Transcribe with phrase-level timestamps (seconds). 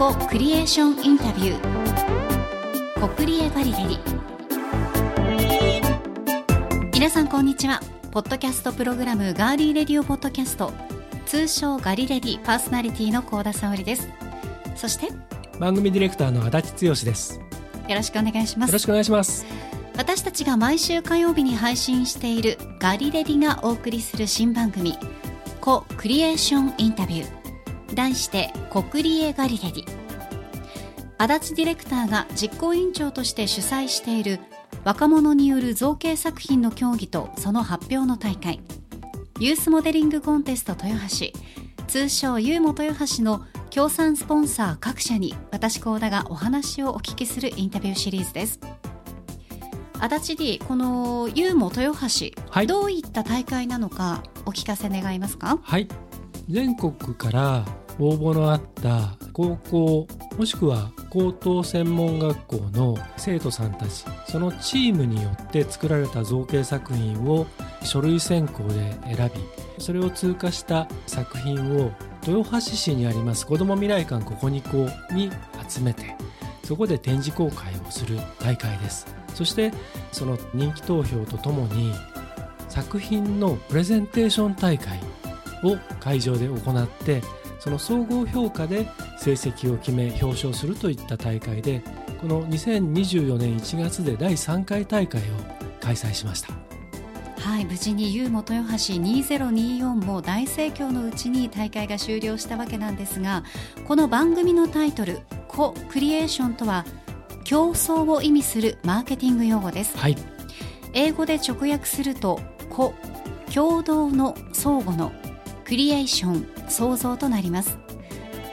[0.00, 3.00] コクリエーションインタビュー。
[3.02, 4.00] コクリエガリレディ
[6.94, 7.80] 皆さんこんにちは。
[8.10, 10.72] ポッドキャストプログラムガーリーレディオポッドキャスト。
[11.26, 14.08] 通称ガリレディパーソナリティの高田沙織です。
[14.74, 15.08] そして
[15.58, 17.38] 番組ディレクターの足立剛です。
[17.38, 17.42] よ
[17.90, 18.72] よろしくお願いします。
[18.72, 19.44] ろしくお願いします。
[19.98, 24.96] 私たちが毎週火曜日に配信しているガリレディがお送りする新番組
[25.60, 27.39] コクリエーションインタビュー
[27.94, 29.84] 題してコクリエガリレディ
[31.18, 34.40] 足立ディレクターが実行委員長として主催している
[34.84, 38.60] 若者による造形作品の競技とその発表の大会。
[39.38, 41.32] ユースモデリングコンテスト豊橋。
[41.86, 48.60] 通称ユーモ豊橋の協賛スポンサー各社に私高田がお話をお聞きするインタビューシリーズです。
[49.98, 55.58] 足立 D このユーモ豊橋、はい、どういった大会なのかお聞かせ願いますか？
[55.62, 55.88] はい
[56.50, 57.64] 全国から
[58.00, 64.04] 応募のあった高校もしくは高等専門学校の生徒さんたち。
[64.26, 67.46] そのチームによって作られた造形作品を
[67.84, 69.40] 書類選考で選び
[69.78, 71.92] それを通過した作品を
[72.26, 75.30] 豊橋市にあります子ども未来館ここにこうに
[75.68, 76.16] 集めて
[76.64, 79.06] そこで展示公開をする大会です。
[79.34, 79.72] そして
[80.10, 81.94] その人気投票とともに
[82.68, 85.00] 作品のプレゼンテーション大会
[85.62, 87.22] を会場で行って
[87.58, 91.82] その総合評価で成績を決め表彰するといった大会で
[92.20, 95.24] この2024年1月で第3回大会を
[95.80, 96.54] 開催しました。
[97.40, 103.44] はい無事に U 元豊橋2024も大盛況のうちに大会が終了したわけなんですが
[103.88, 106.84] この番組のタイトル「コ・クリエーション」とは
[107.44, 110.16] 競争を意味するマーケティング用語です、はい、
[110.92, 112.92] 英語で直訳すると「コ」
[113.52, 115.10] 共同の相互の
[115.70, 117.78] クリエーション創造となります。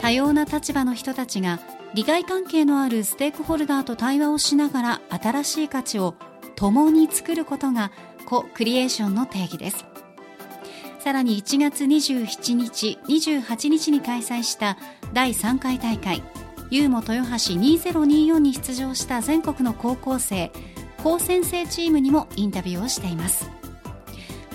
[0.00, 1.58] 多様な立場の人たちが
[1.92, 6.14] 利害関係のあるステークホルダーと対話をしながら新しい価値を
[6.54, 7.90] 共に作ることが
[8.24, 9.84] コクリエーションの定義です。
[11.00, 14.78] さらに1月27日28日に開催した
[15.12, 16.22] 第3回大会
[16.70, 20.52] ユーモ豊橋2024に出場した全国の高校生
[21.02, 23.57] 高専生チームにもインタビューをしています。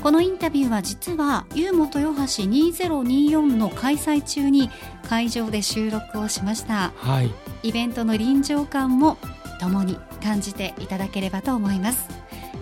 [0.03, 4.69] このインタビューは実はユーモ豊橋2024の開催中に
[5.07, 7.31] 会場で収録をしました、はい、
[7.63, 9.17] イベントの臨場感も
[9.61, 12.09] 共に感じていただければと思います。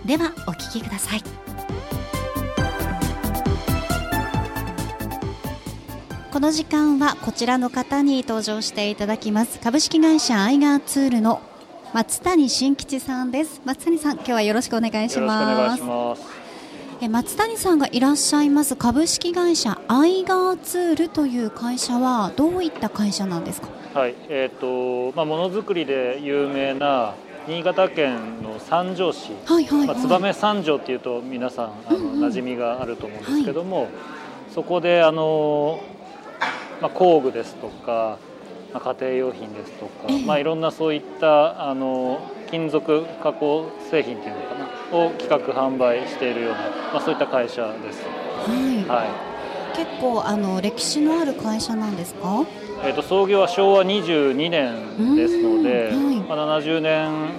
[0.06, 1.22] ではお聞きください。
[6.32, 9.58] この時間はこちらの方に登場していただきます。
[9.58, 11.42] 株式会社アイガーツールの
[11.92, 13.60] 松谷新吉さんです。
[13.64, 16.22] 松谷さん今日はよろしくお願いします。
[16.38, 16.41] え
[17.08, 23.68] 松谷さんがいらっしゃいます株式会社アイガーツールという会社はどういった会社なんですか？
[23.94, 27.14] はいえーとまあ、ものづくりで有名な
[27.46, 33.88] 新潟県の三条市、はいはいはい、まあ、燕三条っていうと皆さんあの、うんうん、馴染みがあると思うんですけども、はい、
[34.54, 35.80] そこであの、
[36.80, 38.18] まあ、工具ですとか、
[38.72, 42.20] まあ、家庭用品ですとか、えー、まあ、いろんなそういったあの
[42.50, 46.58] 金属加工製品っていうのかなを企画販売しているような、
[46.92, 48.02] まあ、そういった会社です。
[48.04, 49.76] はい、はい。
[49.76, 52.44] 結構あの歴史のある会社なんですか？
[52.84, 56.16] えーと、創業は昭和22年ですので、はい。
[56.20, 57.30] まあ、70年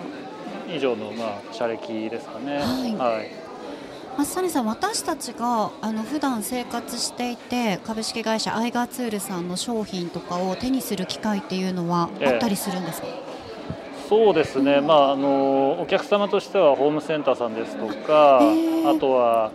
[0.75, 2.57] 以上の、まあ、社歴ですかね。
[2.57, 3.29] はい、はい。
[4.17, 13.32] 松谷さん、私たちがあの普段生活していて株式会社アイガーツールさんの商品とかを手にする機会っていうのはあったりするんですか、えー、
[14.09, 19.51] そうですね、まあ、あのお客様としてはホームセンターさんですとか、えー、あとは、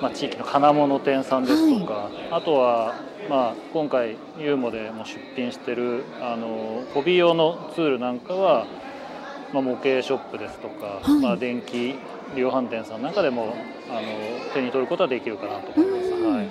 [0.00, 2.94] まあ、地域の金物店さんですとか、はい、あとは
[3.28, 8.66] まあ、今回ユーモでも出品してるあのホビー用のツールなんかは、
[9.52, 11.94] まあ、模型ショップですとか、はい、まあ、電気
[12.36, 13.54] 量販店さんなんかでも
[13.90, 14.02] あの
[14.52, 16.10] 手に取ることはできるかなと思います。
[16.10, 16.48] はい。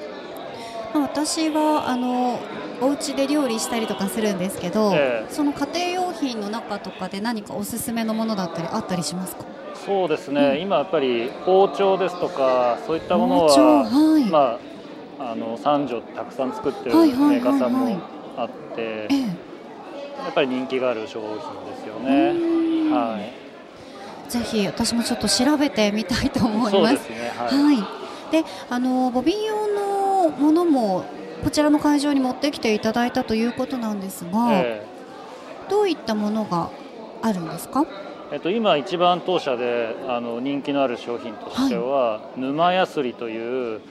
[0.96, 2.40] 私はあの
[2.80, 5.93] お家で料理したりとかするんですけど、えー、その家庭用
[6.24, 9.44] 品の中とかで何かおすすめのものだったりあったりしますか？
[9.86, 14.60] そうですね、うん、今やっぱり包丁ですとかそういったものは、はい、ま
[15.20, 18.00] ああの三条たくさん作ってるメーカーさんも
[18.36, 19.08] あって、
[20.24, 22.34] やっぱり人気がある商品ですよね。
[22.92, 23.34] はい。
[24.30, 27.04] ぜひ私もちょっと調べてみたいと思います。
[27.04, 27.58] すね、はい。
[27.58, 31.06] はい、で、あのボビン用のものも
[31.44, 34.93] こちらの会場に持ってきていただいたということなんですが、えー、
[35.70, 36.70] どういったものが
[37.22, 37.86] あるんですか？
[38.32, 43.82] えっと、今一番当社であの人気のある商品としては、はい、沼やすりという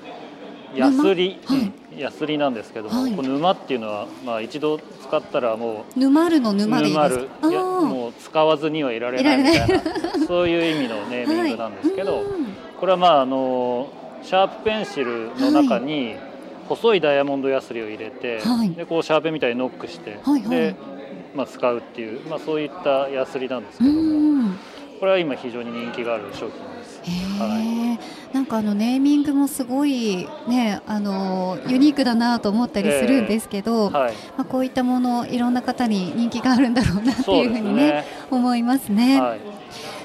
[0.74, 1.54] ヤスリ、は
[1.96, 7.18] い、ヤスリなんですけども、はい、この沼っていうのは、まあ、一度使ったらもう沼るの沼でいいです。
[7.26, 9.38] かいやもう使わずにはいられない。
[9.38, 9.80] みたいな
[10.26, 12.24] そういう意味のネーミングなんですけど、はい、
[12.80, 13.88] これはまああの
[14.22, 16.14] シャープペンシルの中に
[16.68, 20.74] 細いダイヤモンドヤスリを入れて、はい、でこうシャーペンみたいにノックして、はいはい、で
[21.34, 24.32] まあ、使うっていう、まあ、そういったヤスリなんですけども。
[25.02, 27.02] これは今非常に人気がある商品です。
[27.40, 27.98] は
[28.32, 39.20] い、なんかあのネーミングもすごいねあのユニークだなと思ったりするんですけど、はい、まあ、こういったものいろんな方に人気があるんだろうなっていうふうにね、ね、思いますね。
[39.20, 39.40] はい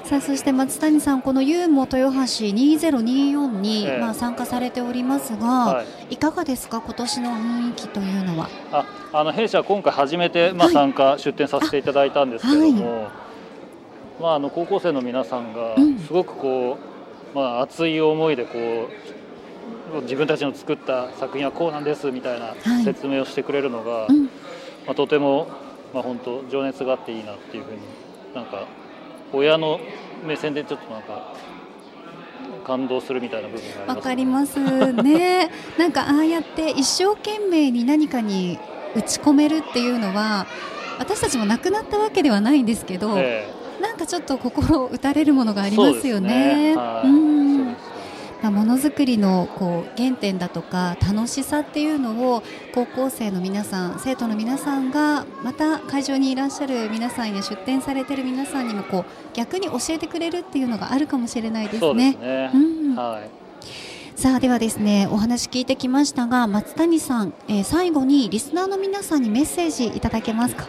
[0.08, 2.16] さあそして松谷さん、このユーモ豊橋
[2.46, 8.48] 2024に、えー、まあ参加されておりますが、はい、いかがですか、今年の雰囲気というのは。
[8.72, 13.10] ああの弊社、今回初めて、まあ、参加、はい、出展させていただいたんですけども、はい、
[14.18, 15.76] まあ、あの高校生の皆さんが、
[16.06, 16.78] すごくこ
[17.34, 18.88] う、まあ、熱い思いでこ
[19.98, 25.48] う、自分たちの作った作品はこうなんですみたいな説明をしてくれるのが、うん、まあ、とても、
[25.92, 27.80] まあ、本当情熱があっていいなっていうふうに
[28.34, 28.66] なんか
[29.32, 29.80] 親の
[30.26, 31.34] 目線でちょっとなんか
[32.64, 34.58] 感動するみたいな部分わかります
[34.92, 35.50] ね。
[35.78, 38.58] なんかああやって一生懸命に何かに
[38.94, 40.46] 打ち込めるっていうのは
[40.98, 46.74] 私たちも亡くなったわけではないんですけど、えー、なんかちょっと心打たれるものがありますよね。
[46.74, 46.80] ね。
[47.04, 47.37] うん
[48.50, 52.42] ものづくりのこう原点だとか楽しさっていうのを
[52.74, 59.04] 高校生の皆さん生徒の皆さんがまた会場にいらっしゃる皆さんや出展されてる皆さんにもこう
[59.34, 62.50] 逆に教えてくれるっていうのがあるかもしれないですね。
[64.16, 70.66] さあではですねお話聞いてきましたが松谷さん、えー、最後にリスナーの皆さんにメッセージいただけますか？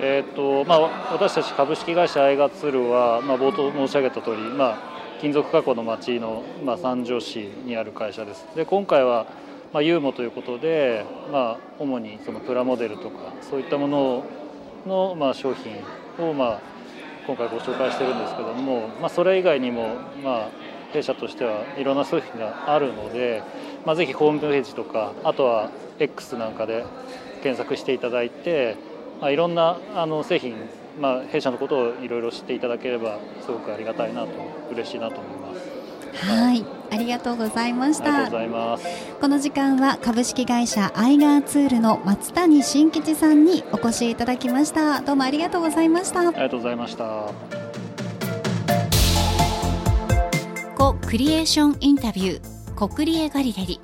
[0.00, 0.80] えーとまあ、
[1.12, 4.91] 私たち株式会社アイガツールは、まあ、冒頭申し上げた通り、まあ、
[5.22, 8.44] 金属加工の町の、まあ、三条市にある会社です。
[8.56, 9.26] で今回は、
[9.72, 14.24] まあ、ユーモということで、まあ、主にそのプラモデルとかそういったもの
[14.84, 15.76] の、まあ、商品
[16.28, 16.60] を、まあ、
[17.24, 20.48] 今回ご紹介してるんですけども、まあ、それ以外にも、まあ、
[20.92, 23.44] 弊社としてはいろんな商品があるので、
[23.86, 25.70] まあ、ぜひホームページとかあとは
[26.00, 26.84] X なんかで
[27.44, 28.76] 検索していただいて、
[29.20, 30.56] まあ、いろんなあの製品
[31.00, 34.28] まあ、弊社のことをいろいろ知っていただければすごくありがたいなと
[34.70, 36.26] 嬉しいなと思います。
[36.26, 38.14] はい、ありがとうございました。
[38.14, 38.86] ありがとうございます。
[39.20, 45.00] この時間は株式会社アイガーツールの松谷新吉さんにお越しいただきました。
[45.00, 46.20] どうもありがとうございました。
[46.20, 47.30] ありがとうございました。
[50.76, 53.80] コクリエーションインタビューコクリエガリレリ。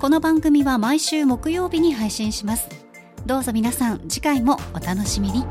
[0.00, 2.79] この番組は毎週木曜日に配信します。
[3.26, 5.44] どうぞ皆さん次回もお楽しみに。